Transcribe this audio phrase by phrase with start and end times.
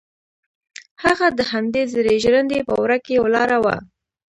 [1.03, 3.75] هغه د همدې زړې ژرندې په وره کې ولاړه وه.